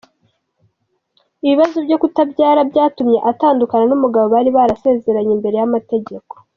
[1.45, 6.33] Ibibazo byo kutabyara byatumye atandukana n’umugabo bari barasezeranye imbere y’amategeko.